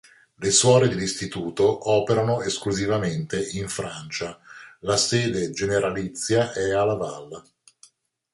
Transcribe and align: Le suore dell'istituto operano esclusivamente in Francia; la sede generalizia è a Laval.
Le 0.37 0.49
suore 0.49 0.87
dell'istituto 0.87 1.91
operano 1.91 2.41
esclusivamente 2.41 3.39
in 3.51 3.69
Francia; 3.69 4.39
la 4.79 4.97
sede 4.97 5.51
generalizia 5.51 6.53
è 6.53 6.71
a 6.71 6.83
Laval. 6.85 7.43